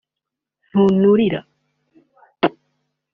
Ntunulira 0.67 1.39